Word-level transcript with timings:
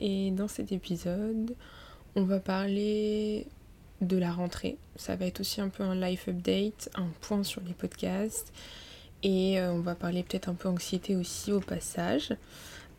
et 0.00 0.30
dans 0.30 0.48
cet 0.48 0.72
épisode 0.72 1.54
on 2.16 2.22
va 2.22 2.40
parler 2.40 3.46
de 4.00 4.16
la 4.16 4.32
rentrée. 4.32 4.76
Ça 4.96 5.16
va 5.16 5.26
être 5.26 5.40
aussi 5.40 5.60
un 5.60 5.68
peu 5.68 5.82
un 5.82 5.94
life 5.94 6.28
update, 6.28 6.88
un 6.94 7.08
point 7.20 7.42
sur 7.44 7.60
les 7.62 7.74
podcasts 7.74 8.52
et 9.22 9.60
euh, 9.60 9.72
on 9.72 9.80
va 9.80 9.94
parler 9.94 10.22
peut-être 10.22 10.48
un 10.48 10.54
peu 10.54 10.68
anxiété 10.68 11.16
aussi 11.16 11.52
au 11.52 11.60
passage. 11.60 12.34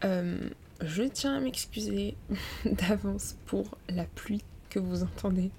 Euh, 0.03 0.37
je 0.81 1.03
tiens 1.03 1.35
à 1.35 1.39
m'excuser 1.39 2.15
d'avance 2.65 3.35
pour 3.45 3.77
la 3.89 4.05
pluie 4.05 4.43
que 4.69 4.79
vous 4.79 5.03
entendez 5.03 5.51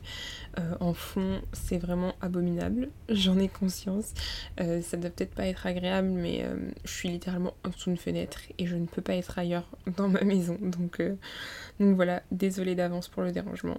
euh, 0.58 0.74
en 0.80 0.94
fond, 0.94 1.40
c'est 1.52 1.78
vraiment 1.78 2.14
abominable. 2.20 2.88
J'en 3.08 3.38
ai 3.38 3.48
conscience. 3.48 4.12
Euh, 4.60 4.82
ça 4.82 4.96
doit 4.96 5.10
peut-être 5.10 5.34
pas 5.34 5.46
être 5.46 5.66
agréable, 5.66 6.08
mais 6.08 6.42
euh, 6.44 6.56
je 6.84 6.90
suis 6.90 7.08
littéralement 7.08 7.54
en 7.64 7.70
dessous 7.70 7.90
d'une 7.90 7.96
fenêtre 7.96 8.40
et 8.58 8.66
je 8.66 8.76
ne 8.76 8.86
peux 8.86 9.02
pas 9.02 9.14
être 9.14 9.38
ailleurs 9.38 9.68
dans 9.96 10.08
ma 10.08 10.22
maison. 10.22 10.58
Donc, 10.60 11.02
donc 11.78 11.96
voilà, 11.96 12.22
désolée 12.32 12.74
d'avance 12.74 13.08
pour 13.08 13.22
le 13.22 13.32
dérangement. 13.32 13.78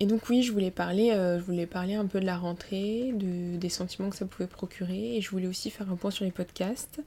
Et, 0.00 0.06
donc 0.06 0.28
oui, 0.28 0.42
je 0.42 0.52
voulais 0.52 0.70
parler, 0.70 1.12
euh, 1.12 1.38
je 1.38 1.44
voulais 1.44 1.66
parler 1.66 1.94
un 1.94 2.06
peu 2.06 2.20
de 2.20 2.26
la 2.26 2.36
rentrée, 2.36 3.12
de, 3.14 3.56
des 3.56 3.68
sentiments 3.68 4.10
que 4.10 4.16
ça 4.16 4.26
pouvait 4.26 4.46
procurer, 4.48 5.16
et 5.16 5.20
je 5.20 5.30
voulais 5.30 5.46
aussi 5.46 5.70
faire 5.70 5.90
un 5.90 5.96
point 5.96 6.10
sur 6.10 6.24
les 6.24 6.30
podcasts. 6.30 7.00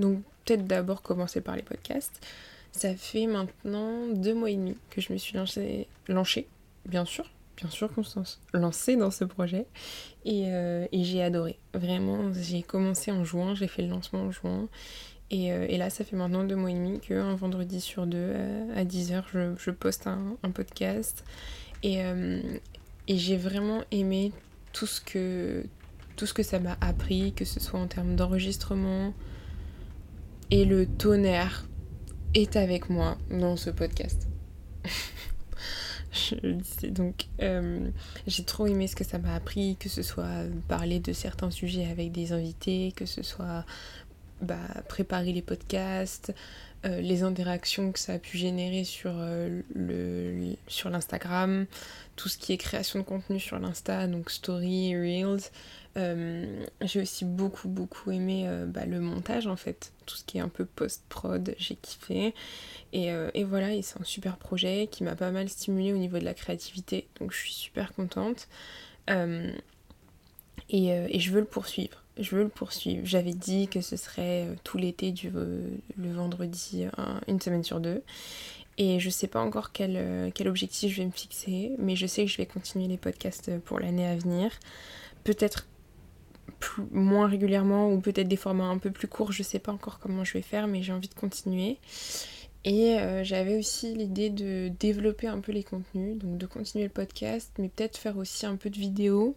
Donc 0.00 0.20
peut-être 0.44 0.66
d'abord 0.66 1.02
commencer 1.02 1.40
par 1.40 1.56
les 1.56 1.62
podcasts. 1.62 2.20
Ça 2.72 2.94
fait 2.94 3.26
maintenant 3.26 4.08
deux 4.08 4.34
mois 4.34 4.50
et 4.50 4.56
demi 4.56 4.76
que 4.90 5.00
je 5.00 5.12
me 5.12 5.18
suis 5.18 5.36
lancée, 5.36 5.86
bien 6.08 6.24
sûr, 7.04 7.24
bien 7.56 7.70
sûr 7.70 7.92
Constance, 7.92 8.40
lancée 8.52 8.96
dans 8.96 9.12
ce 9.12 9.24
projet, 9.24 9.66
et, 10.24 10.46
euh, 10.48 10.86
et 10.90 11.04
j'ai 11.04 11.22
adoré. 11.22 11.58
Vraiment, 11.72 12.32
j'ai 12.32 12.62
commencé 12.62 13.12
en 13.12 13.24
juin, 13.24 13.54
j'ai 13.54 13.68
fait 13.68 13.82
le 13.82 13.88
lancement 13.88 14.22
en 14.22 14.30
juin, 14.32 14.68
euh, 15.32 15.66
et, 15.68 15.78
là, 15.78 15.90
ça 15.90 16.04
fait 16.04 16.16
maintenant 16.16 16.44
deux 16.44 16.56
mois 16.56 16.70
et 16.70 16.74
demi 16.74 17.00
qu'un 17.00 17.34
vendredi 17.34 17.80
sur 17.80 18.06
deux, 18.06 18.32
à 18.76 18.84
10h, 18.84 19.24
je, 19.58 19.70
poste 19.70 20.06
un, 20.06 20.36
podcast. 20.52 21.24
Euh, 21.84 22.40
et, 23.08 23.18
j'ai 23.18 23.36
vraiment 23.36 23.82
aimé 23.90 24.32
tout 24.72 24.86
ce 24.86 25.00
que, 25.00 25.64
tout 26.16 26.26
ce 26.26 26.34
que 26.34 26.42
ça 26.42 26.58
m'a 26.58 26.76
appris, 26.80 27.32
que 27.32 27.44
ce 27.44 27.60
soit 27.60 27.78
en 27.78 27.86
termes 27.86 28.16
d'enregistrement. 28.16 29.12
Et 30.50 30.64
le 30.64 30.86
tonnerre 30.86 31.66
est 32.34 32.56
avec 32.56 32.90
moi 32.90 33.18
dans 33.30 33.56
ce 33.56 33.70
podcast. 33.70 34.28
je 36.12 36.36
disais 36.46 36.90
donc 36.90 37.26
j'ai 38.26 38.44
trop 38.44 38.66
aimé 38.66 38.86
ce 38.86 38.94
que 38.94 39.02
ça 39.02 39.18
m'a 39.18 39.34
appris 39.34 39.76
que 39.80 39.88
ce 39.88 40.02
soit 40.02 40.44
parler 40.68 41.00
de 41.00 41.12
certains 41.12 41.50
sujets 41.50 41.86
avec 41.86 42.12
des 42.12 42.32
invités 42.32 42.92
que 42.94 43.04
ce 43.04 43.22
soit 43.24 43.64
bah, 44.44 44.56
préparer 44.88 45.32
les 45.32 45.42
podcasts, 45.42 46.34
euh, 46.84 47.00
les 47.00 47.22
interactions 47.22 47.92
que 47.92 47.98
ça 47.98 48.14
a 48.14 48.18
pu 48.18 48.36
générer 48.36 48.84
sur 48.84 49.12
euh, 49.14 49.62
le 49.74 50.54
sur 50.68 50.90
l'Instagram, 50.90 51.66
tout 52.16 52.28
ce 52.28 52.36
qui 52.36 52.52
est 52.52 52.58
création 52.58 52.98
de 52.98 53.04
contenu 53.04 53.40
sur 53.40 53.58
l'Insta, 53.58 54.06
donc 54.06 54.30
story, 54.30 54.94
reels. 54.94 55.50
Euh, 55.96 56.64
j'ai 56.82 57.00
aussi 57.00 57.24
beaucoup 57.24 57.68
beaucoup 57.68 58.10
aimé 58.10 58.48
bah, 58.66 58.84
le 58.84 59.00
montage 59.00 59.46
en 59.46 59.56
fait, 59.56 59.92
tout 60.06 60.16
ce 60.16 60.24
qui 60.24 60.38
est 60.38 60.40
un 60.40 60.48
peu 60.48 60.64
post-prod, 60.66 61.54
j'ai 61.58 61.76
kiffé. 61.76 62.34
Et, 62.92 63.10
et, 63.34 63.44
voilà, 63.44 63.72
et 63.72 63.82
c'est 63.82 64.00
un 64.00 64.04
super 64.04 64.36
projet 64.36 64.88
qui 64.90 65.02
m'a 65.04 65.16
pas 65.16 65.30
mal 65.30 65.48
stimulé 65.48 65.92
au 65.92 65.96
niveau 65.96 66.18
de 66.18 66.24
la 66.24 66.34
créativité, 66.34 67.08
donc 67.18 67.32
je 67.32 67.38
suis 67.38 67.52
super 67.52 67.92
contente. 67.94 68.48
Et, 69.08 70.88
et 70.88 71.20
je 71.20 71.30
veux 71.30 71.40
le 71.40 71.46
poursuivre 71.46 72.03
je 72.18 72.36
veux 72.36 72.44
le 72.44 72.48
poursuivre. 72.48 73.04
J'avais 73.04 73.32
dit 73.32 73.68
que 73.68 73.80
ce 73.80 73.96
serait 73.96 74.46
euh, 74.46 74.54
tout 74.62 74.78
l'été 74.78 75.12
du 75.12 75.30
euh, 75.34 75.68
le 75.96 76.12
vendredi, 76.12 76.86
une 77.26 77.40
semaine 77.40 77.64
sur 77.64 77.80
deux. 77.80 78.02
Et 78.76 78.98
je 78.98 79.10
sais 79.10 79.28
pas 79.28 79.40
encore 79.40 79.72
quel, 79.72 79.94
euh, 79.96 80.30
quel, 80.34 80.48
objectif 80.48 80.92
je 80.92 80.98
vais 80.98 81.06
me 81.06 81.12
fixer, 81.12 81.72
mais 81.78 81.94
je 81.94 82.06
sais 82.06 82.24
que 82.24 82.30
je 82.30 82.36
vais 82.36 82.46
continuer 82.46 82.88
les 82.88 82.96
podcasts 82.96 83.56
pour 83.60 83.78
l'année 83.78 84.06
à 84.06 84.16
venir. 84.16 84.50
Peut-être 85.22 85.66
moins 86.90 87.28
régulièrement 87.28 87.92
ou 87.92 88.00
peut-être 88.00 88.28
des 88.28 88.36
formats 88.36 88.64
un 88.64 88.78
peu 88.78 88.90
plus 88.90 89.06
courts, 89.06 89.32
je 89.32 89.42
sais 89.42 89.58
pas 89.58 89.72
encore 89.72 89.98
comment 89.98 90.24
je 90.24 90.32
vais 90.32 90.42
faire, 90.42 90.66
mais 90.66 90.82
j'ai 90.82 90.92
envie 90.92 91.08
de 91.08 91.14
continuer. 91.14 91.78
Et 92.64 92.96
j'avais 93.22 93.58
aussi 93.58 93.94
l'idée 93.94 94.30
de 94.30 94.72
développer 94.80 95.26
un 95.26 95.40
peu 95.40 95.52
les 95.52 95.62
contenus, 95.62 96.16
donc 96.16 96.38
de 96.38 96.46
continuer 96.46 96.84
le 96.84 96.90
podcast, 96.90 97.52
mais 97.58 97.68
peut-être 97.68 97.98
faire 97.98 98.16
aussi 98.16 98.46
un 98.46 98.56
peu 98.56 98.70
de 98.70 98.78
vidéos 98.78 99.36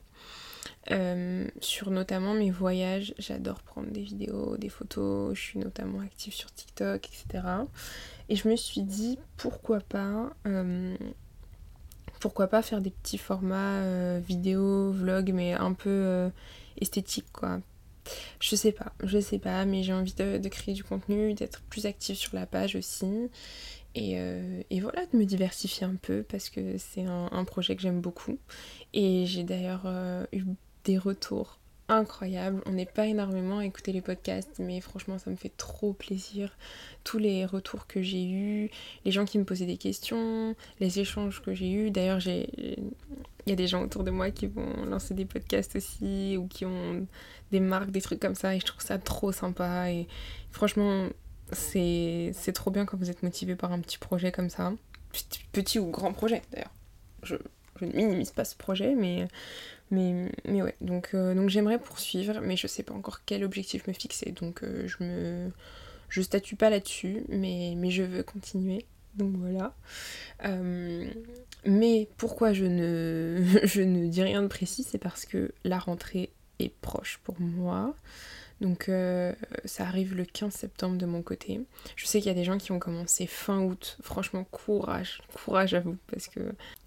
euh, 0.92 1.48
sur 1.60 1.92
notamment 1.92 2.34
mes 2.34 2.52
voyages. 2.52 3.14
J'adore 3.18 3.62
prendre 3.62 3.90
des 3.90 4.02
vidéos, 4.02 4.58
des 4.58 4.70
photos, 4.70 5.36
je 5.36 5.42
suis 5.42 5.60
notamment 5.60 6.00
active 6.00 6.34
sur 6.34 6.52
TikTok, 6.52 7.08
etc. 7.08 7.44
Et 8.30 8.36
je 8.36 8.48
me 8.48 8.56
suis 8.56 8.82
dit 8.82 9.18
pourquoi 9.38 9.80
pas, 9.80 10.34
euh, 10.46 10.96
pourquoi 12.20 12.48
pas 12.48 12.62
faire 12.62 12.82
des 12.82 12.92
petits 12.92 13.18
formats 13.18 13.82
euh, 13.82 14.20
vidéo, 14.26 14.92
vlog, 14.92 15.32
mais 15.34 15.54
un 15.54 15.74
peu 15.74 16.30
esthétique 16.80 17.32
quoi. 17.32 17.60
Je 18.40 18.56
sais 18.56 18.72
pas, 18.72 18.94
je 19.04 19.20
sais 19.20 19.40
pas, 19.40 19.66
mais 19.66 19.84
j'ai 19.84 19.94
envie 19.94 20.14
de, 20.14 20.48
créer 20.48 20.74
du 20.74 20.84
contenu, 20.84 21.34
d'être 21.34 21.62
plus 21.70 21.86
active 21.86 22.16
sur 22.16 22.36
la 22.36 22.46
page 22.46 22.76
aussi. 22.76 23.30
Et, 24.70 24.80
voilà, 24.80 25.06
de 25.08 25.18
me 25.18 25.26
diversifier 25.26 25.86
un 25.86 25.96
peu 25.96 26.24
parce 26.24 26.50
que 26.50 26.78
c'est 26.78 27.06
un, 27.06 27.44
projet 27.46 27.76
que 27.76 27.82
j'aime 27.82 28.02
beaucoup. 28.02 28.38
Et 28.94 29.26
j'ai 29.26 29.44
d'ailleurs 29.44 29.88
eu 30.32 30.44
des 30.84 30.98
retours 30.98 31.60
incroyables. 31.90 32.62
On 32.66 32.72
n'est 32.72 32.86
pas 32.86 33.08
énormément 33.08 33.60
à 33.60 33.66
écouter 33.66 33.92
les 33.92 34.02
podcasts, 34.02 34.60
mais 34.60 34.82
franchement, 34.82 35.18
ça 35.18 35.30
me 35.30 35.36
fait 35.36 35.56
trop 35.56 35.94
plaisir. 35.94 36.56
Tous 37.04 37.18
les 37.18 37.46
retours 37.46 37.88
que 37.88 38.02
j'ai 38.02 38.26
eus, 38.26 38.70
les 39.06 39.12
gens 39.12 39.26
qui 39.26 39.38
me 39.38 39.46
posaient 39.46 39.66
des 39.66 39.78
questions, 39.78 40.56
les 40.80 41.00
échanges 41.00 41.42
que 41.42 41.54
j'ai 41.54 41.72
eus. 41.72 41.92
D'ailleurs, 41.92 42.20
il 42.28 42.82
y 43.48 43.52
a 43.52 43.56
des 43.56 43.68
gens 43.68 43.84
autour 43.84 44.04
de 44.04 44.12
moi 44.12 44.32
qui 44.32 44.48
vont 44.48 44.86
lancer 44.86 45.14
des 45.14 45.26
podcasts 45.26 45.76
aussi 45.76 46.36
ou 46.38 46.48
qui 46.48 46.66
ont 46.66 47.08
des 47.52 47.60
marques, 47.60 47.92
des 47.92 48.02
trucs 48.02 48.20
comme 48.20 48.36
ça 48.36 48.56
et 48.56 48.60
je 48.60 48.66
trouve 48.66 48.82
ça 48.82 48.98
trop 48.98 49.32
sympa 49.32 49.90
et 49.90 50.08
franchement 50.52 51.08
c'est 51.52 52.54
trop 52.54 52.72
bien 52.72 52.86
quand 52.86 52.98
vous 52.98 53.10
êtes 53.10 53.24
motivé 53.24 53.56
par 53.56 53.72
un 53.72 53.80
petit 53.80 53.98
projet 53.98 54.32
comme 54.32 54.50
ça. 54.50 54.74
Petit, 55.52 55.80
ou 55.80 55.90
grand 55.90 56.14
projet 56.14 56.42
d'ailleurs. 56.52 56.74
Je, 57.24 57.36
ne 57.82 57.88
minimise 57.88 58.32
pas 58.32 58.46
ce 58.46 58.56
projet 58.56 58.96
mais 58.96 59.28
mais, 59.90 60.30
ouais, 60.46 60.76
donc, 60.82 61.12
euh, 61.14 61.34
donc 61.34 61.50
j'aimerais 61.50 61.80
poursuivre, 61.80 62.42
mais 62.42 62.58
je 62.58 62.68
sais 62.68 62.84
pas 62.84 62.94
encore 62.94 63.22
quel 63.26 63.44
objectif 63.44 63.88
me 63.88 63.94
fixer, 63.94 64.32
donc 64.32 64.64
euh, 64.64 64.86
je 64.88 65.04
me 65.04 65.52
je 66.10 66.22
statue 66.22 66.56
pas 66.56 66.70
là-dessus, 66.70 67.24
mais, 67.30 67.76
je 67.90 68.04
veux 68.04 68.24
continuer. 68.24 68.86
Donc 69.16 69.36
voilà. 69.38 69.74
Euh, 70.46 71.06
mais 71.66 72.08
pourquoi 72.18 72.52
ne, 72.52 73.44
je 73.64 73.82
ne 73.82 74.08
dis 74.08 74.24
rien 74.24 74.42
de 74.42 74.48
précis, 74.48 74.84
c'est 74.84 75.00
parce 75.00 75.26
que 75.26 75.54
la 75.64 75.80
rentrée 75.80 76.32
est 76.60 76.74
proche 76.82 77.20
pour 77.24 77.40
moi. 77.40 77.96
Donc 78.62 78.90
euh, 78.90 79.34
ça 79.66 79.86
arrive 79.86 80.16
le 80.16 80.26
15 80.26 80.52
septembre 80.52 80.98
de 80.98 81.06
mon 81.06 81.22
côté. 81.22 81.62
Je 81.96 82.06
sais 82.06 82.20
qu'il 82.20 82.28
y 82.28 82.32
a 82.32 82.38
des 82.38 82.44
gens 82.44 82.58
qui 82.58 82.72
ont 82.72 82.80
commencé 82.80 83.28
fin 83.28 83.62
août. 83.62 83.98
Franchement, 84.02 84.44
courage, 84.46 85.22
courage 85.34 85.74
à 85.74 85.80
vous, 85.80 85.98
parce 86.12 86.28
que 86.28 86.40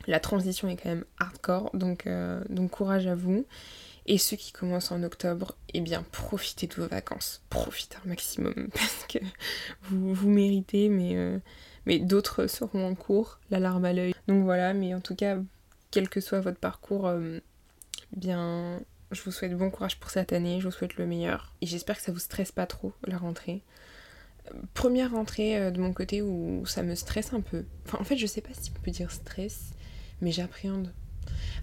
la 0.07 0.21
transition 0.21 0.69
est 0.69 0.77
quand 0.77 0.89
même 0.89 1.05
hardcore. 1.19 1.71
Donc, 1.75 2.07
euh, 2.07 2.43
donc 2.49 2.71
courage 2.73 3.07
à 3.07 3.15
vous. 3.15 3.47
Et 4.07 4.19
ceux 4.19 4.37
qui 4.37 4.51
commencent 4.51 4.91
en 4.91 5.03
octobre, 5.05 5.57
eh 5.73 5.81
bien 5.81 6.05
profitez 6.11 6.67
de 6.67 6.75
vos 6.75 6.89
vacances. 6.89 7.43
Profitez 7.51 7.97
un 8.05 8.09
maximum, 8.09 8.69
parce 8.75 9.07
que 9.09 9.19
vous, 9.83 10.13
vous 10.13 10.29
méritez, 10.29 10.89
mais, 10.89 11.17
euh, 11.17 11.39
mais 11.87 12.01
d'autres 12.01 12.49
seront 12.49 12.89
en 12.89 12.95
cours, 12.97 13.39
la 13.51 13.61
larme 13.61 13.85
à 13.85 13.93
l'œil. 13.93 14.15
Donc 14.27 14.43
voilà, 14.43 14.75
mais 14.75 14.95
en 14.95 15.01
tout 15.01 15.15
cas, 15.15 15.37
quel 15.93 16.09
que 16.09 16.21
soit 16.21 16.41
votre 16.41 16.59
parcours, 16.59 17.13
bien 18.17 18.81
je 19.11 19.23
vous 19.23 19.33
souhaite 19.33 19.57
bon 19.57 19.71
courage 19.71 19.99
pour 19.99 20.11
cette 20.11 20.33
année, 20.33 20.61
je 20.61 20.67
vous 20.67 20.71
souhaite 20.71 20.97
le 20.97 21.07
meilleur. 21.07 21.53
Et 21.61 21.67
j'espère 21.67 21.97
que 21.97 22.03
ça 22.03 22.13
vous 22.13 22.19
stresse 22.19 22.53
pas 22.53 22.67
trop 22.67 22.93
la 23.07 23.19
rentrée. 23.19 23.63
Première 24.75 25.13
rentrée 25.13 25.57
euh, 25.57 25.71
de 25.71 25.81
mon 25.81 25.93
côté 25.93 26.23
où 26.23 26.65
ça 26.67 26.83
me 26.83 26.95
stresse 26.95 27.33
un 27.33 27.41
peu. 27.41 27.65
Enfin, 27.87 27.99
en 28.01 28.05
fait, 28.05 28.17
je 28.17 28.27
sais 28.27 28.41
pas 28.41 28.51
si 28.53 28.71
on 28.77 28.81
peut 28.81 28.91
dire 28.91 29.11
stress, 29.11 29.71
mais 30.21 30.33
j'appréhende. 30.33 30.93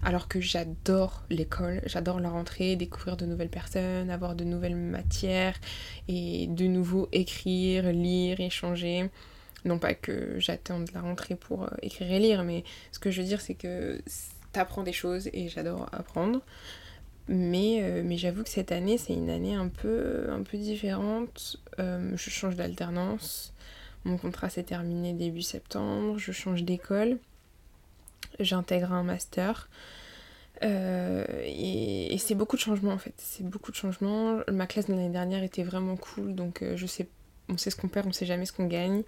Alors 0.02 0.28
que 0.28 0.40
j'adore 0.40 1.24
l'école, 1.30 1.82
j'adore 1.86 2.20
la 2.20 2.30
rentrée, 2.30 2.76
découvrir 2.76 3.16
de 3.16 3.26
nouvelles 3.26 3.50
personnes, 3.50 4.10
avoir 4.10 4.34
de 4.34 4.44
nouvelles 4.44 4.76
matières 4.76 5.58
et 6.06 6.46
de 6.46 6.66
nouveau 6.66 7.08
écrire, 7.12 7.92
lire, 7.92 8.40
échanger. 8.40 9.10
Non 9.64 9.78
pas 9.78 9.94
que 9.94 10.38
j'attende 10.38 10.88
la 10.94 11.00
rentrée 11.00 11.34
pour 11.34 11.64
euh, 11.64 11.68
écrire 11.82 12.12
et 12.12 12.18
lire, 12.20 12.44
mais 12.44 12.64
ce 12.92 12.98
que 12.98 13.10
je 13.10 13.20
veux 13.20 13.26
dire 13.26 13.40
c'est 13.40 13.54
que 13.54 14.00
t'apprends 14.52 14.82
des 14.82 14.92
choses 14.92 15.28
et 15.32 15.48
j'adore 15.48 15.88
apprendre. 15.92 16.42
Mais, 17.28 17.80
euh, 17.82 18.02
mais 18.04 18.16
j'avoue 18.16 18.42
que 18.42 18.48
cette 18.48 18.72
année, 18.72 18.96
c'est 18.96 19.12
une 19.12 19.28
année 19.28 19.54
un 19.54 19.68
peu, 19.68 20.26
un 20.30 20.42
peu 20.42 20.56
différente. 20.56 21.58
Euh, 21.78 22.12
je 22.16 22.30
change 22.30 22.56
d'alternance. 22.56 23.52
Mon 24.04 24.16
contrat 24.16 24.48
s'est 24.48 24.62
terminé 24.62 25.12
début 25.12 25.42
septembre. 25.42 26.18
Je 26.18 26.32
change 26.32 26.62
d'école. 26.64 27.18
J'intègre 28.40 28.92
un 28.92 29.02
master. 29.02 29.68
Euh, 30.64 31.24
et, 31.44 32.16
c'est 32.18 32.34
beaucoup 32.34 32.56
de 32.56 32.62
changements 32.62 32.92
en 32.92 32.98
fait. 32.98 33.14
C'est 33.18 33.46
beaucoup 33.46 33.70
de 33.70 33.76
changements. 33.76 34.40
Ma 34.50 34.66
classe 34.66 34.86
de 34.86 34.92
l'année 34.92 35.10
dernière 35.10 35.42
était 35.42 35.62
vraiment 35.62 35.96
cool, 35.96 36.34
donc 36.34 36.64
je 36.74 36.86
sais 36.86 37.08
on 37.50 37.56
sait 37.56 37.70
ce 37.70 37.76
qu'on 37.76 37.88
perd, 37.88 38.06
on 38.06 38.12
sait 38.12 38.26
jamais 38.26 38.44
ce 38.44 38.52
qu'on 38.52 38.66
gagne. 38.66 39.02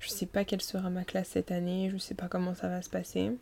Je 0.00 0.08
sais 0.08 0.26
pas 0.26 0.44
quelle 0.44 0.60
sera 0.60 0.90
ma 0.90 1.04
classe 1.04 1.28
cette 1.28 1.50
année, 1.50 1.90
je 1.90 1.96
sais 1.96 2.14
pas 2.14 2.28
comment 2.28 2.54
ça 2.54 2.68
va 2.68 2.82
se 2.82 2.90
passer. 2.90 3.32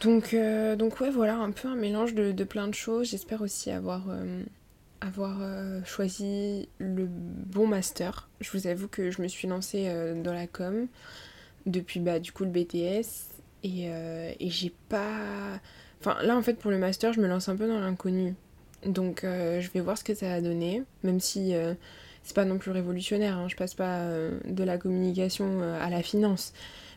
Donc, 0.00 0.32
euh, 0.32 0.76
donc 0.76 1.00
ouais, 1.00 1.10
voilà, 1.10 1.36
un 1.36 1.50
peu 1.50 1.68
un 1.68 1.74
mélange 1.74 2.14
de, 2.14 2.44
plein 2.44 2.68
de 2.68 2.74
choses. 2.74 3.10
J'espère 3.10 3.42
aussi 3.42 3.70
avoir, 3.70 4.04
euh, 4.10 4.42
euh, 5.18 5.80
choisi 5.84 6.68
le 6.78 7.06
bon 7.08 7.66
master. 7.66 8.28
Je 8.40 8.50
vous 8.52 8.66
avoue 8.66 8.88
que 8.88 9.10
je 9.10 9.20
me 9.22 9.28
suis 9.28 9.48
lancée 9.48 9.92
dans 10.22 10.32
la 10.32 10.46
com 10.46 10.86
depuis 11.66 12.00
bah, 12.00 12.18
du 12.18 12.32
coup 12.32 12.44
le 12.44 12.50
BTS 12.50 13.06
et, 13.64 13.90
j'ai 14.40 14.72
pas... 14.88 15.60
Enfin 16.00 16.16
là 16.22 16.36
en 16.36 16.42
fait 16.42 16.54
pour 16.54 16.70
le 16.70 16.78
master 16.78 17.12
je 17.12 17.20
me 17.20 17.26
lance 17.26 17.48
un 17.48 17.56
peu 17.56 17.66
dans 17.66 17.80
l'inconnu. 17.80 18.34
Donc 18.86 19.20
je 19.24 19.70
vais 19.70 19.80
voir 19.80 19.98
ce 19.98 20.04
que 20.04 20.14
ça 20.14 20.28
va 20.28 20.40
donner, 20.40 20.84
même 21.02 21.18
si 21.18 21.52
c'est 22.22 22.36
pas 22.36 22.44
non 22.44 22.58
plus 22.58 22.70
révolutionnaire, 22.70 23.36
hein. 23.36 23.48
je 23.48 23.56
passe 23.56 23.74
pas 23.74 24.04
de 24.44 24.64
la 24.64 24.78
communication 24.78 25.60
à 25.80 25.90
la 25.90 26.02
finance, 26.02 26.52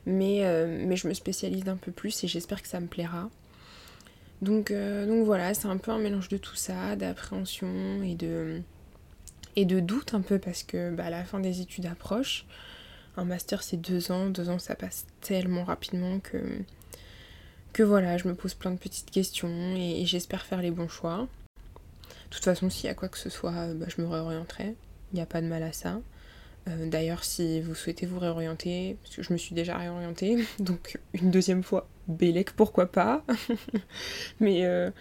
mais, 0.06 0.46
euh, 0.46 0.84
mais 0.86 0.96
je 0.96 1.08
me 1.08 1.14
spécialise 1.14 1.68
un 1.68 1.78
peu 1.78 1.92
plus 1.92 2.24
et 2.24 2.28
j'espère 2.28 2.62
que 2.62 2.68
ça 2.68 2.80
me 2.80 2.88
plaira. 2.88 3.30
Donc, 4.42 4.72
donc 4.72 5.24
voilà, 5.24 5.54
c'est 5.54 5.68
un 5.68 5.78
peu 5.78 5.92
un 5.92 6.00
mélange 6.00 6.28
de 6.28 6.38
tout 6.38 6.56
ça, 6.56 6.96
d'appréhension 6.96 8.02
et 8.02 8.16
de, 8.16 8.62
et 9.56 9.66
de 9.66 9.80
doute 9.80 10.16
un 10.16 10.22
peu 10.22 10.40
parce 10.40 10.64
que 10.64 10.90
bah, 10.90 11.12
la 11.12 11.24
fin 11.24 11.40
des 11.40 11.62
études 11.62 11.86
approche. 11.86 12.46
Un 13.18 13.26
master 13.26 13.62
c'est 13.62 13.78
deux 13.78 14.12
ans, 14.12 14.30
deux 14.30 14.50
ans 14.50 14.58
ça 14.58 14.74
passe 14.74 15.06
tellement 15.20 15.64
rapidement 15.64 16.20
que, 16.20 16.40
que 17.74 17.84
voilà, 17.84 18.18
je 18.18 18.28
me 18.28 18.34
pose 18.34 18.54
plein 18.54 18.72
de 18.72 18.80
petites 18.80 19.12
questions 19.12 19.76
et, 19.76 20.06
j'espère 20.06 20.44
faire 20.44 20.62
les 20.62 20.72
bons 20.72 20.88
choix. 20.88 21.28
De 21.58 22.36
toute 22.36 22.46
façon, 22.46 22.70
s'il 22.70 22.86
y 22.86 22.90
a 22.90 22.94
quoi 22.94 23.10
que 23.10 23.18
ce 23.18 23.30
soit, 23.30 23.74
bah, 23.76 23.86
je 23.96 24.02
me 24.02 24.08
réorienterai 24.08 24.76
il 25.12 25.16
n'y 25.16 25.22
a 25.22 25.26
pas 25.26 25.42
de 25.42 25.48
mal 25.48 25.64
à 25.64 25.74
ça. 25.74 26.00
Euh, 26.68 26.88
d'ailleurs, 26.88 27.24
si 27.24 27.62
vous 27.62 27.74
souhaitez 27.74 28.06
vous 28.06 28.20
réorienter, 28.20 28.98
parce 29.02 29.16
que 29.16 29.24
je 29.24 29.34
me 29.34 29.38
suis 29.38 29.56
déjà 29.56 29.78
réorientée, 29.78 30.46
donc 30.60 31.00
une 31.14 31.32
deuxième 31.32 31.64
fois, 31.64 31.88
Bélec, 32.08 32.52
pourquoi 32.52 32.92
pas? 32.92 33.24
mais, 34.40 34.66
euh, 34.66 34.92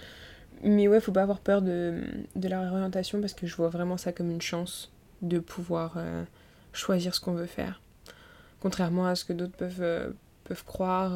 mais 0.63 0.89
ouais, 0.89 1.01
faut 1.01 1.13
pas 1.13 1.23
avoir 1.23 1.41
peur 1.41 1.63
de, 1.63 2.03
la 2.37 2.61
réorientation 2.61 3.21
parce 3.21 3.35
que 3.35 3.47
je 3.47 3.55
vois 3.57 3.69
vraiment 3.69 3.97
ça 3.97 4.13
comme 4.13 4.31
une 4.31 4.41
chance 4.41 4.93
de 5.23 5.39
pouvoir 5.39 5.95
euh, 5.97 6.25
choisir 6.73 7.15
ce 7.15 7.21
qu'on 7.21 7.35
veut 7.35 7.47
faire. 7.47 7.83
Contrairement 8.61 9.07
à 9.07 9.15
ce 9.15 9.25
que 9.25 9.33
d'autres 9.33 9.57
peuvent, 9.57 10.15
peuvent 10.45 10.65
croire, 10.67 11.13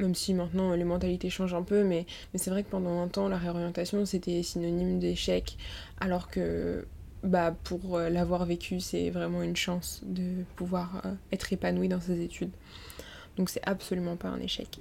même 0.00 0.16
si 0.16 0.34
maintenant 0.34 0.74
les 0.74 0.82
mentalités 0.82 1.30
changent 1.30 1.54
un 1.54 1.62
peu, 1.62 1.84
mais, 1.84 2.06
mais 2.32 2.40
c'est 2.40 2.50
vrai 2.50 2.64
que 2.64 2.70
pendant 2.70 3.00
un 3.00 3.06
temps, 3.06 3.28
la 3.28 3.38
réorientation 3.38 4.04
c'était 4.04 4.42
synonyme 4.42 4.98
d'échec, 4.98 5.56
alors 6.00 6.28
que 6.28 6.84
bah, 7.22 7.54
pour 7.64 7.98
euh, 7.98 8.08
l'avoir 8.08 8.46
vécu, 8.46 8.80
c'est 8.80 9.10
vraiment 9.10 9.42
une 9.42 9.56
chance 9.56 10.00
de 10.04 10.44
pouvoir 10.56 11.02
euh, 11.04 11.12
être 11.32 11.52
épanoui 11.52 11.88
dans 11.88 12.00
ses 12.00 12.22
études. 12.22 12.50
Donc 13.36 13.50
c'est 13.50 13.62
absolument 13.66 14.16
pas 14.16 14.28
un 14.28 14.40
échec. 14.40 14.80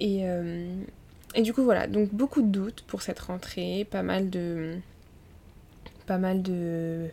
Et, 0.00 0.20
euh, 0.22 0.74
et, 1.34 1.42
du 1.42 1.52
coup 1.52 1.64
voilà, 1.64 1.86
donc 1.86 2.12
beaucoup 2.14 2.42
de 2.42 2.48
doutes 2.48 2.82
pour 2.86 3.02
cette 3.02 3.18
rentrée, 3.18 3.86
pas 3.90 4.02
mal 4.02 4.30
de 4.30 4.76
pas 6.06 6.18
mal 6.18 6.42
de 6.42 7.08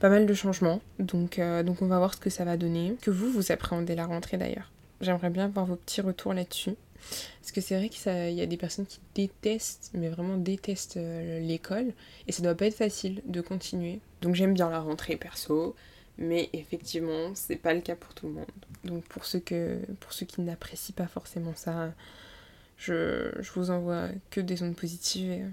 pas 0.00 0.10
mal 0.10 0.26
de 0.26 0.34
changements. 0.34 0.80
Donc, 0.98 1.40
donc 1.64 1.82
on 1.82 1.86
va 1.86 1.98
voir 1.98 2.14
ce 2.14 2.20
que 2.20 2.30
ça 2.30 2.44
va 2.44 2.56
donner. 2.56 2.96
Que 3.02 3.10
vous 3.10 3.30
vous 3.30 3.50
appréhendez 3.52 3.94
la 3.94 4.06
rentrée 4.06 4.36
d'ailleurs. 4.36 4.70
J'aimerais 5.00 5.30
bien 5.30 5.48
voir 5.48 5.66
vos 5.66 5.76
petits 5.76 6.00
retours 6.00 6.34
là-dessus. 6.34 6.74
Parce 7.40 7.52
que 7.52 7.60
c'est 7.60 7.76
vrai 7.76 7.88
qu'il 7.88 8.34
y 8.34 8.42
a 8.42 8.46
des 8.46 8.56
personnes 8.56 8.86
qui 8.86 9.00
détestent, 9.14 9.90
mais 9.94 10.08
vraiment 10.08 10.36
détestent 10.36 10.98
euh, 10.98 11.40
l'école, 11.40 11.92
et 12.26 12.32
ça 12.32 12.42
doit 12.42 12.54
pas 12.54 12.66
être 12.66 12.76
facile 12.76 13.22
de 13.24 13.40
continuer. 13.40 14.00
Donc 14.20 14.34
j'aime 14.34 14.54
bien 14.54 14.68
la 14.68 14.80
rentrée 14.80 15.16
perso, 15.16 15.74
mais 16.18 16.50
effectivement, 16.52 17.34
c'est 17.34 17.56
pas 17.56 17.74
le 17.74 17.80
cas 17.80 17.96
pour 17.96 18.14
tout 18.14 18.26
le 18.26 18.34
monde. 18.34 18.46
Donc 18.84 19.04
pour 19.04 19.24
ceux, 19.24 19.40
que, 19.40 19.78
pour 20.00 20.12
ceux 20.12 20.26
qui 20.26 20.40
n'apprécient 20.42 20.94
pas 20.94 21.06
forcément 21.06 21.54
ça, 21.54 21.94
je, 22.76 23.30
je, 23.40 23.50
vous 23.52 23.70
envoie 23.70 24.08
que 24.30 24.40
des 24.40 24.62
ondes 24.62 24.76
positives, 24.76 25.30
et, 25.30 25.44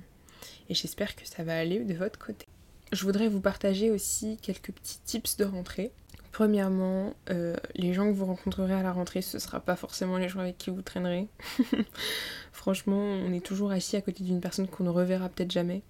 et 0.69 0.74
j'espère 0.74 1.16
que 1.16 1.25
ça 1.25 1.44
va 1.44 1.57
aller 1.57 1.80
de 1.80 1.94
votre 1.94 2.19
côté. 2.19 2.46
Je 2.92 3.04
voudrais 3.04 3.28
vous 3.28 3.42
partager 3.42 3.92
aussi 3.92 4.38
quelques 4.42 4.72
petits 4.72 5.00
tips 5.06 5.38
de 5.38 5.46
rentrée. 5.46 5.92
Premièrement, 6.35 7.13
euh, 7.29 7.55
les 7.75 7.93
gens 7.93 8.07
que 8.07 8.11
vous 8.11 8.25
rencontrerez 8.25 8.73
à 8.73 8.83
la 8.83 8.91
rentrée, 8.91 9.21
ce 9.21 9.39
sera 9.39 9.61
pas 9.61 9.77
forcément 9.77 10.17
les 10.17 10.27
gens 10.27 10.41
avec 10.41 10.57
qui 10.57 10.69
vous 10.69 10.81
traînerez. 10.81 11.29
Franchement, 12.51 12.99
on 12.99 13.31
est 13.31 13.39
toujours 13.39 13.71
assis 13.71 13.95
à 13.95 14.01
côté 14.01 14.21
d'une 14.21 14.41
personne 14.41 14.67
qu'on 14.67 14.83
ne 14.83 14.89
reverra 14.89 15.29
peut-être 15.29 15.51
jamais. 15.51 15.81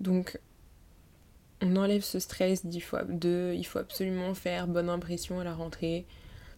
Donc, 0.00 0.40
on 1.62 1.76
enlève 1.76 2.02
ce 2.02 2.18
stress 2.18 2.66
d'il 2.66 2.80
faut, 2.80 2.96
de, 3.08 3.54
il 3.56 3.62
faut 3.62 3.78
absolument 3.78 4.34
faire 4.34 4.66
bonne 4.66 4.88
impression 4.88 5.38
à 5.38 5.44
la 5.44 5.54
rentrée. 5.54 6.06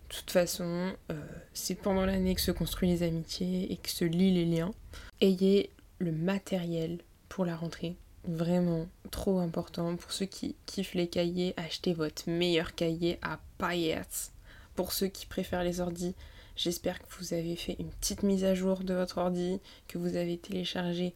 De 0.09 0.15
toute 0.15 0.31
façon, 0.31 0.91
euh, 1.13 1.15
c'est 1.53 1.75
pendant 1.75 2.07
l'année 2.07 2.35
que 2.35 2.41
se 2.41 2.53
construisent 2.53 3.01
les 3.01 3.07
amitiés 3.07 3.71
et 3.71 3.77
que 3.77 3.91
se 3.91 4.07
lient 4.07 4.33
les 4.33 4.47
liens. 4.47 4.71
Ayez 5.21 5.69
le 5.99 6.13
matériel 6.13 7.01
pour 7.29 7.45
la 7.45 7.55
rentrée 7.55 7.97
vraiment 8.25 8.87
trop 9.11 9.39
important. 9.39 9.97
Pour 9.97 10.13
ceux 10.13 10.27
qui 10.27 10.57
kiffent 10.67 10.95
les 10.95 11.09
cahiers, 11.09 11.55
achetez 11.57 11.95
votre 11.95 12.29
meilleur 12.29 12.75
cahier 12.75 13.19
à 13.23 13.41
paillettes. 13.59 14.33
Pour 14.75 14.93
ceux 14.93 15.09
qui 15.09 15.27
préfèrent 15.27 15.65
les 15.65 15.81
ordis, 15.81 16.15
j'espère 16.57 17.01
que 17.01 17.07
vous 17.19 17.35
avez 17.35 17.57
fait 17.57 17.77
une 17.79 17.91
petite 17.91 18.23
mise 18.23 18.45
à 18.45 18.55
jour 18.55 18.81
de 18.81 18.95
votre 18.95 19.19
ordi, 19.19 19.61
que 19.89 19.99
vous 19.99 20.17
avez 20.17 20.39
téléchargé 20.39 21.15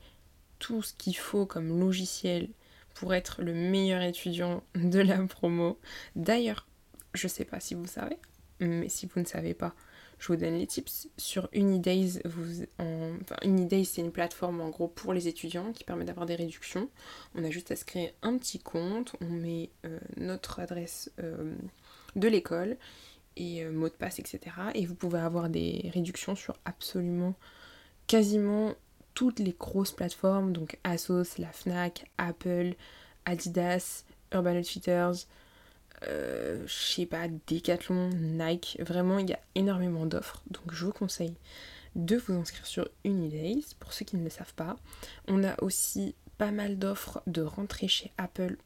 tout 0.58 0.82
ce 0.82 0.94
qu'il 0.94 1.16
faut 1.16 1.46
comme 1.46 1.78
logiciel 1.78 2.48
pour 2.94 3.14
être 3.14 3.42
le 3.42 3.54
meilleur 3.54 4.02
étudiant 4.02 4.62
de 4.74 5.00
la 5.00 5.18
promo. 5.26 5.78
D'ailleurs, 6.16 6.66
je 7.12 7.28
sais 7.28 7.44
pas 7.44 7.60
si 7.60 7.74
vous 7.74 7.86
savez, 7.86 8.16
mais 8.60 8.88
si 8.88 9.06
vous 9.06 9.20
ne 9.20 9.26
savez 9.26 9.54
pas, 9.54 9.74
je 10.19 10.28
vous 10.28 10.37
donne 10.37 10.58
les 10.58 10.66
tips. 10.66 11.08
Sur 11.16 11.49
Unidays, 11.52 12.20
vous, 12.25 12.64
enfin, 12.78 13.37
Unidays 13.43 13.84
c'est 13.84 14.00
une 14.00 14.12
plateforme 14.12 14.61
en 14.61 14.70
gros 14.70 14.88
pour 14.88 15.12
les 15.12 15.28
étudiants 15.28 15.72
qui 15.72 15.84
permet 15.84 16.05
d'avoir 16.05 16.26
des 16.26 16.34
réductions. 16.34 16.88
On 17.34 17.44
a 17.44 17.50
juste 17.50 17.71
à 17.71 17.76
se 17.76 17.85
créer 17.85 18.14
un 18.23 18.37
petit 18.38 18.59
compte, 18.59 19.14
on 19.21 19.26
met 19.26 19.71
euh, 19.85 19.99
notre 20.16 20.61
adresse 20.61 21.11
euh, 21.21 21.54
de 22.16 22.28
l'école 22.28 22.76
et 23.37 23.64
euh, 23.64 23.73
mot 23.73 23.88
de 23.88 23.94
passe, 23.94 24.18
etc. 24.18 24.40
Et 24.75 24.87
vous 24.87 24.94
pouvez 24.94 25.18
avoir 25.18 25.49
des 25.49 25.90
réductions 25.92 26.35
sur 26.37 26.56
absolument 26.64 27.35
quasiment 28.06 28.75
toutes 29.14 29.38
les 29.38 29.54
grosses 29.59 29.92
plateformes, 29.92 30.52
donc 30.52 30.78
Asos, 30.85 31.38
la 31.38 31.52
FNAC, 31.52 32.11
Apple, 32.18 32.75
Adidas, 33.25 34.04
Urban 34.33 34.56
Outfitters, 34.56 35.26
euh, 36.02 36.62
je 36.66 36.72
sais 36.72 37.06
pas, 37.06 37.28
Decathlon, 37.46 38.10
Nike, 38.10 38.78
vraiment 38.80 39.18
il 39.18 39.30
y 39.30 39.32
a 39.32 39.40
énormément 39.54 40.06
d'offres. 40.06 40.42
Donc 40.50 40.72
je 40.72 40.86
vous 40.86 40.92
conseille 40.92 41.34
de 41.94 42.16
vous 42.16 42.34
inscrire 42.34 42.66
sur 42.66 42.88
Unidays 43.04 43.64
pour 43.78 43.92
ceux 43.92 44.04
qui 44.04 44.16
ne 44.16 44.24
le 44.24 44.30
savent 44.30 44.54
pas. 44.54 44.76
On 45.28 45.44
a 45.44 45.54
aussi 45.62 46.14
pas 46.38 46.50
mal 46.50 46.78
d'offres 46.78 47.22
de 47.26 47.42
rentrée 47.42 47.88
chez 47.88 48.10
Apple. 48.18 48.56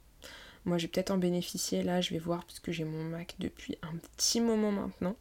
Moi, 0.64 0.78
j'ai 0.78 0.88
peut-être 0.88 1.10
en 1.10 1.18
bénéficier 1.18 1.82
là, 1.82 2.00
je 2.00 2.10
vais 2.10 2.18
voir 2.18 2.44
puisque 2.44 2.70
j'ai 2.70 2.84
mon 2.84 3.04
Mac 3.04 3.34
depuis 3.38 3.78
un 3.82 3.96
petit 4.16 4.40
moment 4.40 4.72
maintenant. 4.72 5.16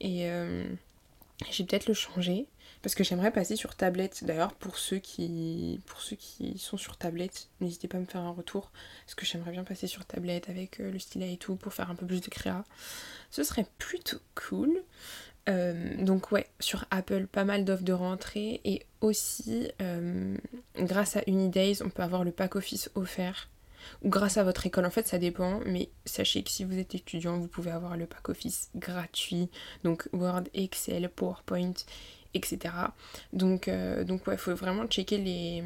Et 0.00 0.30
euh, 0.30 0.64
j'ai 1.50 1.64
peut-être 1.64 1.86
le 1.86 1.94
changer 1.94 2.46
parce 2.84 2.94
que 2.94 3.02
j'aimerais 3.02 3.30
passer 3.30 3.56
sur 3.56 3.76
tablette. 3.76 4.24
D'ailleurs, 4.24 4.52
pour 4.52 4.76
ceux 4.76 4.98
qui 4.98 5.80
pour 5.86 6.02
ceux 6.02 6.16
qui 6.16 6.58
sont 6.58 6.76
sur 6.76 6.98
tablette, 6.98 7.48
n'hésitez 7.62 7.88
pas 7.88 7.96
à 7.96 8.00
me 8.00 8.04
faire 8.04 8.20
un 8.20 8.30
retour 8.30 8.70
parce 9.06 9.14
que 9.14 9.24
j'aimerais 9.24 9.52
bien 9.52 9.64
passer 9.64 9.86
sur 9.86 10.04
tablette 10.04 10.50
avec 10.50 10.80
euh, 10.80 10.92
le 10.92 10.98
stylet 10.98 11.32
et 11.32 11.36
tout 11.38 11.56
pour 11.56 11.72
faire 11.72 11.90
un 11.90 11.94
peu 11.94 12.04
plus 12.04 12.20
de 12.20 12.28
créa. 12.28 12.62
Ce 13.30 13.42
serait 13.42 13.66
plutôt 13.78 14.18
cool. 14.34 14.82
Euh, 15.48 15.96
donc 15.96 16.30
ouais, 16.30 16.46
sur 16.60 16.84
Apple, 16.90 17.26
pas 17.26 17.44
mal 17.44 17.64
d'offres 17.64 17.84
de 17.84 17.94
rentrée 17.94 18.60
et 18.66 18.84
aussi 19.00 19.70
euh, 19.80 20.36
grâce 20.76 21.16
à 21.16 21.22
Unidays, 21.26 21.82
on 21.82 21.88
peut 21.88 22.02
avoir 22.02 22.22
le 22.22 22.32
pack 22.32 22.54
office 22.54 22.90
offert 22.96 23.48
ou 24.02 24.10
grâce 24.10 24.36
à 24.36 24.44
votre 24.44 24.66
école. 24.66 24.84
En 24.84 24.90
fait, 24.90 25.08
ça 25.08 25.16
dépend, 25.16 25.60
mais 25.64 25.88
sachez 26.04 26.42
que 26.42 26.50
si 26.50 26.64
vous 26.64 26.78
êtes 26.78 26.94
étudiant, 26.94 27.38
vous 27.38 27.48
pouvez 27.48 27.70
avoir 27.70 27.96
le 27.96 28.04
pack 28.04 28.28
office 28.28 28.68
gratuit, 28.74 29.48
donc 29.84 30.06
Word, 30.12 30.44
Excel, 30.52 31.08
PowerPoint 31.08 31.72
etc. 32.34 32.74
Donc, 33.32 33.68
euh, 33.68 34.04
donc 34.04 34.26
ouais, 34.26 34.36
faut 34.36 34.54
vraiment 34.54 34.86
checker, 34.86 35.18
les, 35.18 35.64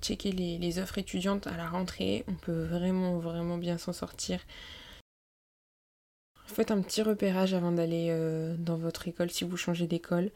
checker 0.00 0.32
les, 0.32 0.78
offres 0.78 0.98
étudiantes 0.98 1.46
à 1.46 1.56
la 1.56 1.68
rentrée. 1.68 2.24
On 2.28 2.34
peut 2.34 2.64
vraiment, 2.64 3.18
vraiment 3.18 3.56
bien 3.56 3.78
s'en 3.78 3.92
sortir. 3.92 4.40
Faites 6.46 6.70
un 6.70 6.80
petit 6.82 7.02
repérage 7.02 7.54
avant 7.54 7.72
d'aller 7.72 8.08
euh, 8.10 8.56
dans 8.58 8.76
votre 8.76 9.06
école 9.06 9.30
si 9.30 9.44
vous 9.44 9.56
changez 9.56 9.86
d'école. 9.86 10.30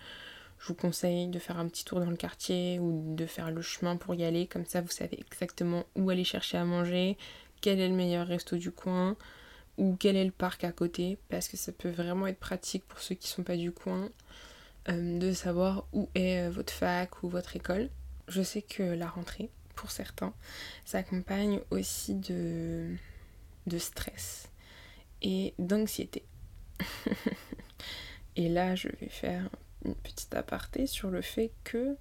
Je 0.59 0.69
vous 0.69 0.75
conseille 0.75 1.27
de 1.27 1.39
faire 1.41 1.59
un 1.59 1.67
petit 1.67 1.85
tour 1.85 1.99
dans 1.99 2.11
le 2.11 2.17
quartier 2.17 2.79
ou 2.79 3.17
de 3.17 3.27
faire 3.27 3.51
le 3.51 3.63
chemin 3.63 3.97
pour 3.97 4.15
y 4.15 4.23
aller. 4.23 4.47
Comme 4.47 4.65
ça, 4.65 4.81
vous 4.81 4.91
savez 4.91 5.19
exactement 5.19 5.85
où 5.97 6.09
aller 6.11 6.23
chercher 6.23 6.57
à 6.59 6.65
manger, 6.65 7.17
quel 7.61 7.81
est 7.81 7.89
le 7.89 7.95
meilleur 7.95 8.29
resto 8.29 8.57
du 8.57 8.71
coin 8.71 9.17
ou 9.79 9.97
quel 9.99 10.17
est 10.17 10.25
le 10.25 10.31
parc 10.31 10.63
à 10.63 10.71
côté. 10.71 11.19
Parce 11.31 11.49
que 11.49 11.57
ça 11.57 11.73
peut 11.73 11.91
vraiment 11.91 12.29
être 12.29 12.39
pratique 12.39 12.85
pour 12.87 13.01
ceux 13.01 13.17
qui 13.17 13.27
ne 13.27 13.33
sont 13.33 13.43
pas 13.43 13.57
du 13.57 13.73
coin. 13.73 14.09
Euh, 14.89 15.19
de 15.19 15.33
savoir 15.33 15.87
où 15.93 16.09
est 16.17 16.41
euh, 16.41 16.51
votre 16.51 16.73
fac 16.73 17.23
ou 17.23 17.29
votre 17.29 17.55
école. 17.55 17.89
je 18.27 18.43
sais 18.43 18.63
que 18.63 18.83
la 18.83 19.07
rentrée, 19.07 19.49
pour 19.77 19.93
certains, 19.93 20.35
s'accompagne 20.85 21.61
aussi 21.71 22.15
de, 22.17 22.97
stress 23.79 24.49
et 25.21 25.55
d'anxiété. 25.61 26.25
et 28.37 28.49
là, 28.49 28.75
je 28.75 28.89
vais 29.01 29.09
faire 29.09 29.49
une 29.85 29.95
petite 29.95 30.35
aparté 30.35 30.89
sur 30.89 31.11
le 31.11 31.23
fait 31.23 31.53
que 31.63 31.97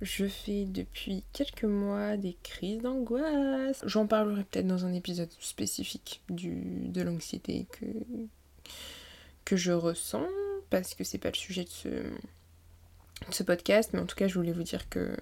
je 0.00 0.26
fais 0.26 0.64
depuis 0.64 1.22
quelques 1.34 1.64
mois 1.64 2.16
des 2.16 2.38
crises 2.42 2.80
d'angoisse. 2.80 3.82
J'en 3.84 4.06
parlerai 4.06 4.44
peut-être 4.44 4.66
dans 4.66 4.86
un 4.86 4.94
épisode 4.94 5.32
spécifique 5.38 6.22
de 6.30 7.02
l'anxiété 7.02 7.66
que 9.44 9.56
je 9.56 9.72
ressens, 9.72 10.26
parce 10.80 10.94
que 10.94 11.04
c'est 11.04 11.18
pas 11.18 11.30
le 11.30 11.36
sujet 11.36 11.64
de 11.64 12.12
ce, 13.30 13.42
podcast, 13.42 13.90
mais 13.92 14.00
en 14.00 14.06
tout 14.06 14.16
cas, 14.16 14.28
je 14.28 14.34
voulais 14.34 14.52
vous 14.52 14.62
dire 14.62 14.88
que 14.88 15.16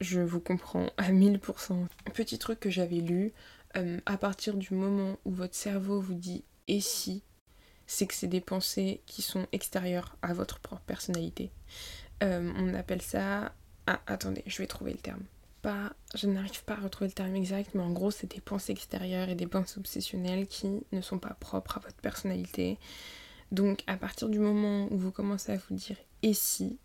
je 0.00 0.20
vous 0.20 0.40
comprends 0.40 0.90
à 0.96 1.10
1000%. 1.10 1.86
Petit 2.14 2.38
truc 2.38 2.60
que 2.60 2.70
j'avais 2.70 3.00
lu, 3.00 3.32
euh, 3.76 3.98
à 4.06 4.16
partir 4.16 4.54
du 4.54 4.74
moment 4.74 5.18
où 5.24 5.32
votre 5.32 5.54
cerveau 5.54 6.00
vous 6.00 6.14
dit 6.14 6.44
et 6.68 6.80
si, 6.80 7.22
c'est 7.86 8.06
que 8.06 8.14
c'est 8.14 8.28
des 8.28 8.40
pensées 8.40 9.02
qui 9.06 9.22
sont 9.22 9.46
extérieures 9.52 10.16
à 10.22 10.32
votre 10.32 10.60
propre 10.60 10.82
personnalité. 10.82 11.50
Euh, 12.22 12.52
on 12.56 12.72
appelle 12.74 13.02
ça. 13.02 13.52
Ah, 13.86 14.00
attendez, 14.06 14.42
je 14.46 14.58
vais 14.58 14.66
trouver 14.66 14.92
le 14.92 14.98
terme. 14.98 15.24
Pas, 15.60 15.92
je 16.14 16.26
n'arrive 16.26 16.64
pas 16.64 16.74
à 16.74 16.80
retrouver 16.80 17.08
le 17.08 17.14
terme 17.14 17.34
exact, 17.34 17.74
mais 17.74 17.82
en 17.82 17.90
gros, 17.90 18.10
c'est 18.10 18.32
des 18.32 18.40
pensées 18.40 18.72
extérieures 18.72 19.28
et 19.28 19.34
des 19.34 19.46
pensées 19.46 19.78
obsessionnelles 19.78 20.46
qui 20.46 20.70
ne 20.92 21.00
sont 21.00 21.18
pas 21.18 21.36
propres 21.40 21.78
à 21.78 21.80
votre 21.80 21.96
personnalité. 21.96 22.78
Donc, 23.54 23.84
à 23.86 23.96
partir 23.96 24.28
du 24.28 24.40
moment 24.40 24.88
où 24.90 24.98
vous 24.98 25.12
commencez 25.12 25.52
à 25.52 25.56
vous 25.56 25.76
dire 25.76 25.96
et 26.22 26.34
si, 26.34 26.76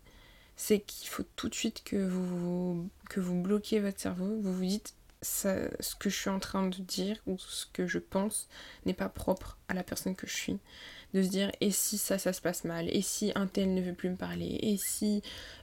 c'est 0.54 0.78
qu'il 0.78 1.08
faut 1.08 1.24
tout 1.34 1.48
de 1.48 1.54
suite 1.54 1.82
que 1.82 1.96
vous, 1.96 2.88
que 3.08 3.18
bloquez 3.18 3.80
votre 3.80 3.98
cerveau, 3.98 4.38
vous 4.40 4.52
vous 4.52 4.64
dites 4.64 4.94
ce 5.20 5.68
que 5.98 6.08
je 6.08 6.16
suis 6.16 6.30
en 6.30 6.38
train 6.38 6.68
de 6.68 6.76
dire 6.76 7.16
ou 7.26 7.38
ce 7.38 7.66
que 7.66 7.88
je 7.88 7.98
pense 7.98 8.48
n'est 8.86 8.94
pas 8.94 9.08
propre 9.08 9.58
à 9.68 9.74
la 9.74 9.82
personne 9.82 10.14
que 10.14 10.28
je 10.28 10.36
suis. 10.36 10.58
De 11.12 11.24
se 11.24 11.28
dire 11.28 11.50
et 11.60 11.72
si 11.72 11.98
ça, 11.98 12.18
ça 12.18 12.32
se 12.32 12.40
passe 12.40 12.62
mal, 12.62 12.88
et 12.88 13.02
si 13.02 13.32
un 13.34 13.48
tel 13.48 13.74
ne 13.74 13.82
veut 13.82 13.94
plus 13.94 14.10
me 14.10 14.16
parler, 14.16 14.60
et 14.62 14.76
si 14.76 15.22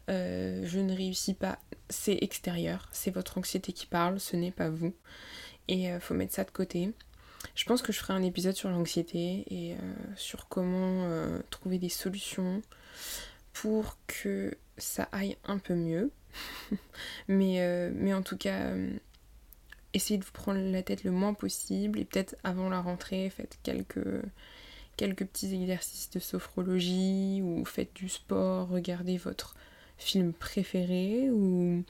euh, 0.09 0.61
je 0.65 0.79
ne 0.79 0.93
réussis 0.93 1.35
pas, 1.35 1.57
c'est 1.89 2.17
extérieur, 2.21 2.89
c'est 2.91 3.11
votre 3.11 3.37
anxiété 3.37 3.71
qui 3.71 3.85
parle, 3.85 4.19
ce 4.19 4.35
n'est 4.35 4.51
pas 4.51 4.69
vous. 4.69 4.93
Et 5.69 5.83
il 5.83 5.91
euh, 5.91 5.99
faut 6.01 6.15
mettre 6.15 6.33
ça 6.33 6.43
de 6.43 6.51
côté. 6.51 6.91
Je 7.55 7.65
pense 7.65 7.81
que 7.81 7.91
je 7.91 7.99
ferai 7.99 8.13
un 8.13 8.23
épisode 8.23 8.55
sur 8.55 8.69
l'anxiété 8.69 9.45
et 9.49 9.73
euh, 9.73 9.77
sur 10.15 10.47
comment 10.47 11.09
trouver 11.49 11.79
des 11.79 11.89
solutions 11.89 12.61
pour 13.53 13.97
que 14.07 14.55
ça 14.77 15.09
aille 15.11 15.37
un 15.45 15.57
peu 15.57 15.73
mieux. 15.73 16.11
mais, 17.27 17.89
mais 17.93 18.13
en 18.13 18.21
tout 18.21 18.37
cas, 18.37 18.73
essayez 19.93 20.19
de 20.19 20.23
vous 20.23 20.31
prendre 20.31 20.59
la 20.59 20.83
tête 20.83 21.03
le 21.03 21.11
moins 21.11 21.33
possible 21.33 21.99
et 21.99 22.05
peut-être 22.05 22.35
avant 22.43 22.69
la 22.69 22.81
rentrée, 22.81 23.29
faites 23.29 23.57
quelques, 23.63 24.21
quelques 24.95 25.25
petits 25.25 25.53
exercices 25.53 26.09
de 26.11 26.19
sophrologie 26.19 27.41
ou 27.43 27.65
faites 27.65 27.93
du 27.95 28.09
sport, 28.09 28.69
regardez 28.69 29.17
votre 29.17 29.55
film 29.97 30.33
préféré 30.33 31.29
ou 31.31 31.83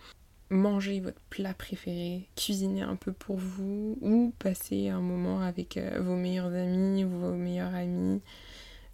mangez 0.49 0.99
votre 0.99 1.19
plat 1.29 1.53
préféré, 1.53 2.29
cuisinez 2.35 2.81
un 2.81 2.95
peu 2.95 3.11
pour 3.11 3.37
vous 3.37 3.97
ou 4.01 4.33
passez 4.39 4.89
un 4.89 5.01
moment 5.01 5.41
avec 5.41 5.77
euh, 5.77 5.99
vos 6.01 6.15
meilleurs 6.15 6.53
amis 6.53 7.03
vos 7.03 7.33
meilleurs 7.33 7.73
amis, 7.73 8.21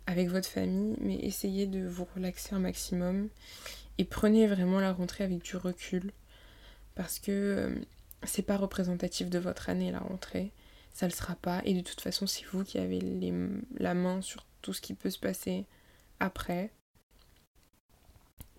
avec 0.07 0.29
votre 0.29 0.47
famille, 0.47 0.95
mais 0.99 1.15
essayez 1.15 1.67
de 1.67 1.85
vous 1.87 2.07
relaxer 2.15 2.55
un 2.55 2.59
maximum 2.59 3.29
et 3.97 4.05
prenez 4.05 4.47
vraiment 4.47 4.79
la 4.79 4.91
rentrée 4.91 5.23
avec 5.23 5.43
du 5.43 5.55
recul 5.55 6.11
parce 6.95 7.19
que 7.19 7.31
euh, 7.31 7.75
c'est 8.23 8.41
pas 8.41 8.57
représentatif 8.57 9.29
de 9.29 9.39
votre 9.39 9.69
année 9.69 9.91
la 9.91 9.99
rentrée, 9.99 10.51
ça 10.93 11.07
le 11.07 11.13
sera 11.13 11.35
pas, 11.35 11.61
et 11.65 11.73
de 11.73 11.81
toute 11.81 12.01
façon 12.01 12.27
c'est 12.27 12.45
vous 12.51 12.63
qui 12.63 12.77
avez 12.77 12.99
la 13.77 13.93
main 13.93 14.21
sur 14.21 14.45
tout 14.61 14.73
ce 14.73 14.81
qui 14.81 14.93
peut 14.93 15.09
se 15.09 15.19
passer 15.19 15.65
après. 16.19 16.71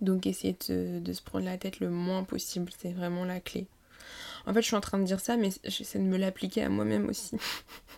Donc 0.04 0.26
essayez 0.26 0.54
de, 0.68 1.12
se 1.12 1.22
prendre 1.22 1.46
la 1.46 1.56
tête 1.56 1.80
le 1.80 1.88
moins 1.88 2.24
possible, 2.24 2.70
c'est 2.78 2.92
vraiment 2.92 3.24
la 3.24 3.40
clé. 3.40 3.66
En 4.46 4.52
fait 4.52 4.60
je 4.60 4.66
suis 4.66 4.76
en 4.76 4.82
train 4.82 4.98
de 4.98 5.04
dire 5.04 5.18
ça, 5.18 5.38
mais 5.38 5.48
j'essaie 5.64 5.98
de 5.98 6.04
me 6.04 6.18
l'appliquer 6.18 6.62
à 6.62 6.68
moi-même 6.68 7.08
aussi. 7.08 7.36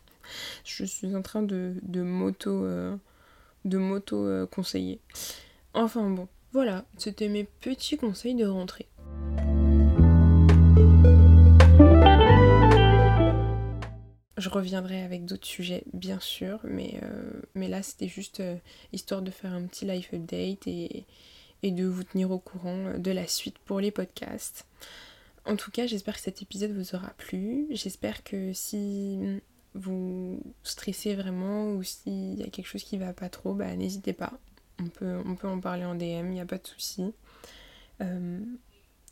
je 0.65 0.85
suis 0.85 1.17
en 1.17 1.23
train 1.23 1.43
de, 1.43 1.75
moto 1.95 2.65
euh, 2.65 2.97
euh, 3.67 4.47
conseiller. 4.47 5.01
Enfin 5.75 6.09
bon, 6.11 6.29
voilà, 6.53 6.85
c'était 6.97 7.29
mes 7.29 7.43
petits 7.43 7.97
conseils 7.97 8.37
de 8.37 8.47
rentrée. 8.47 8.87
Je 14.39 14.49
reviendrai 14.51 15.03
avec 15.03 15.25
d'autres 15.25 15.47
sujets, 15.47 15.83
bien 15.93 16.21
sûr, 16.21 16.61
mais, 16.63 17.01
euh, 17.03 17.69
là 17.69 17.83
c'était 17.83 18.07
juste 18.07 18.41
histoire 18.93 19.23
de 19.23 19.33
faire 19.33 19.53
un 19.53 19.67
petit 19.67 19.87
life 19.87 20.15
update 20.15 20.69
et, 20.69 21.05
et, 21.67 21.71
de 21.71 21.85
vous 21.87 22.05
tenir 22.05 22.31
au 22.31 22.39
courant 22.39 22.99
de 22.99 23.11
la 23.11 23.27
suite 23.27 23.59
pour 23.59 23.81
les 23.81 23.91
podcasts. 23.91 24.67
En 25.45 25.57
tout 25.57 25.71
cas, 25.71 25.87
j'espère 25.87 26.15
que 26.15 26.21
cet 26.21 26.43
épisode 26.43 26.73
vous 26.73 26.95
aura 26.95 27.11
plu. 27.19 27.67
J'espère 27.71 28.25
que 28.25 28.53
si 28.53 29.41
vous 29.75 30.41
stressez 30.63 31.15
vraiment 31.15 31.71
ou 31.73 31.83
s'il 31.83 32.35
y 32.35 32.43
a 32.43 32.49
quelque 32.49 32.67
chose 32.67 32.83
qui 32.83 32.97
va 32.97 33.13
pas 33.13 33.29
trop, 33.29 33.55
bah 33.55 33.75
n'hésitez 33.77 34.13
pas. 34.13 34.33
On 34.81 34.89
peut, 34.89 35.23
on 35.25 35.37
peut 35.37 35.49
en 35.49 35.61
parler 35.61 35.85
en 35.85 35.95
DM, 35.95 36.27
il 36.27 36.31
n'y 36.31 36.41
a 36.41 36.47
pas 36.47 36.59
de 36.59 36.67
souci. 36.67 37.13
Euh, 38.01 38.41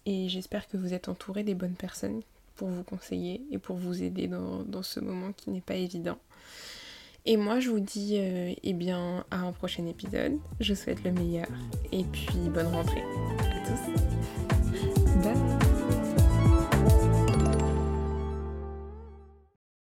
et 0.07 0.29
j'espère 0.29 0.69
que 0.69 0.77
vous 0.77 0.93
êtes 0.93 1.09
entouré 1.09 1.45
des 1.45 1.55
bonnes 1.55 1.77
personnes 1.77 2.23
pour 2.57 2.69
vous 2.69 2.85
conseiller 2.85 3.43
et 3.51 3.59
pour 3.59 3.77
vous 3.77 4.03
aider 4.03 4.29
dans, 4.29 4.83
ce 4.83 5.01
moment 5.01 5.33
qui 5.33 5.51
n'est 5.51 5.61
pas 5.61 5.75
évident. 5.75 6.19
Et 7.27 7.39
moi, 7.39 7.59
je 7.59 7.71
vous 7.71 7.81
dis 7.81 8.19
euh, 8.19 8.53
eh 8.63 8.73
bien, 8.75 9.25
à 9.31 9.39
un 9.39 9.53
prochain 9.53 9.87
épisode. 9.87 10.39
Je 10.61 10.75
souhaite 10.75 11.03
le 11.05 11.13
meilleur 11.13 11.47
et 11.91 12.05
puis 12.05 12.51
bonne 12.53 12.67
rentrée 12.67 13.03
à 13.39 13.67
tous. 13.67 14.04